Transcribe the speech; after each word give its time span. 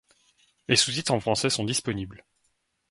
Les 0.67 0.77
sous-titres 0.77 1.13
en 1.13 1.19
Français 1.19 1.51
sont 1.51 1.63
disponibles. 1.63 2.25